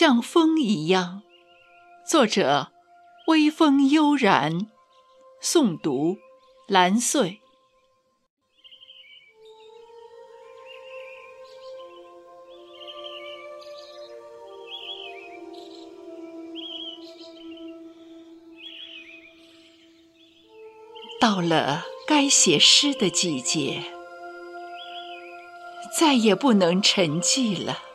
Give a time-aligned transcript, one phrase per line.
[0.00, 1.24] 像风一样。
[2.06, 2.72] 作者：
[3.26, 4.70] 微风悠然。
[5.42, 6.16] 诵读：
[6.66, 7.42] 蓝穗。
[21.20, 23.82] 到了该写诗的季节，
[25.98, 27.89] 再也不能沉寂了。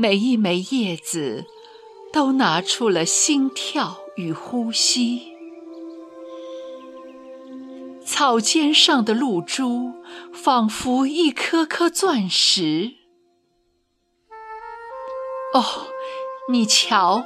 [0.00, 1.44] 每一枚叶子
[2.12, 5.32] 都拿出了心跳与呼吸，
[8.06, 9.94] 草尖上的露珠
[10.32, 12.92] 仿佛一颗颗钻石。
[15.52, 15.88] 哦，
[16.48, 17.24] 你瞧，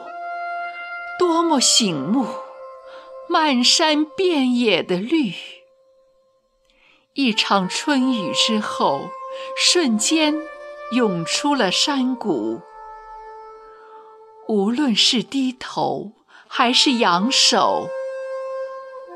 [1.19, 2.27] 多么醒目！
[3.29, 5.35] 漫山遍野的绿，
[7.13, 9.11] 一场春雨之后，
[9.59, 10.35] 瞬间
[10.93, 12.61] 涌出了山谷。
[14.49, 16.13] 无论是低头
[16.47, 17.89] 还是扬手，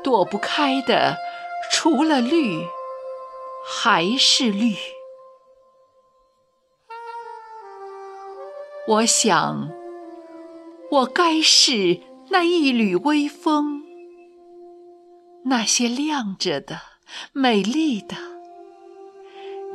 [0.03, 1.17] 躲不开的
[1.71, 2.65] 除了绿，
[3.65, 4.75] 还是绿。
[8.87, 9.69] 我想，
[10.89, 13.83] 我该是那一缕微风。
[15.45, 16.81] 那些亮着的、
[17.33, 18.15] 美丽的，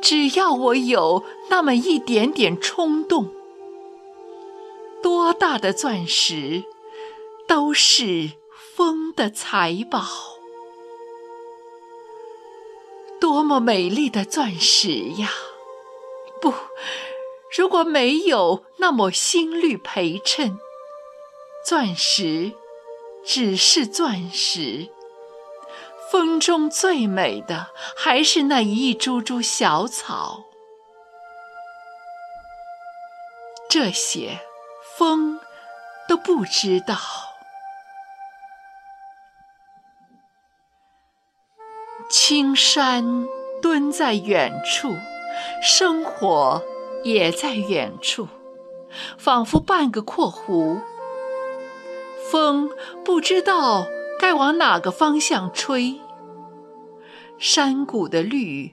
[0.03, 3.33] 只要我有那么一点点冲动，
[5.01, 6.65] 多大的钻石
[7.47, 8.33] 都是
[8.75, 10.03] 风的财宝。
[13.21, 15.31] 多么美丽的钻石呀！
[16.41, 16.53] 不，
[17.57, 20.59] 如果没有那抹新绿陪衬，
[21.65, 22.51] 钻石
[23.25, 24.89] 只是钻石。
[26.13, 30.45] 风中最美的还是那一株株小草，
[33.71, 34.39] 这些
[34.95, 35.41] 风
[36.07, 36.99] 都不知道。
[42.11, 43.27] 青山
[43.63, 44.95] 蹲在远处，
[45.63, 46.63] 生活
[47.05, 48.29] 也在远处，
[49.17, 50.83] 仿佛半个括弧。
[52.31, 52.69] 风
[53.03, 53.87] 不知道。
[54.23, 56.01] 该往哪个方向吹？
[57.39, 58.73] 山谷的绿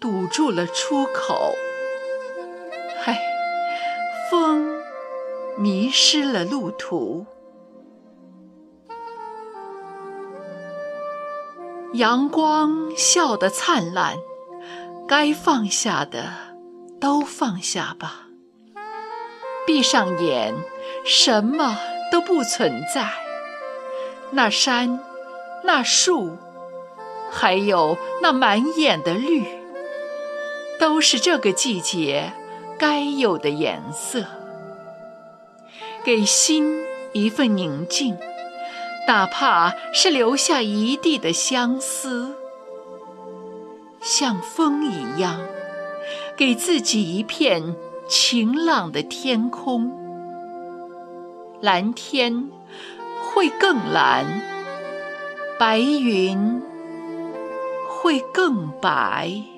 [0.00, 1.54] 堵住了出口。
[3.04, 3.20] 唉，
[4.30, 4.80] 风
[5.58, 7.26] 迷失了路途。
[11.92, 14.16] 阳光笑得灿烂，
[15.06, 16.32] 该放下的
[16.98, 18.28] 都放下吧。
[19.66, 20.54] 闭上眼，
[21.04, 21.76] 什么
[22.10, 23.25] 都不存在。
[24.32, 25.00] 那山，
[25.64, 26.36] 那树，
[27.30, 29.44] 还有那满眼的绿，
[30.78, 32.32] 都是这个季节
[32.78, 34.24] 该有的颜色。
[36.04, 38.16] 给心一份宁静，
[39.08, 42.34] 哪怕是留下一地的相思。
[44.00, 45.40] 像风一样，
[46.36, 47.74] 给自己一片
[48.06, 49.90] 晴朗的天空，
[51.60, 52.50] 蓝天。
[53.36, 54.24] 会更蓝，
[55.58, 56.62] 白云
[57.86, 59.55] 会更白。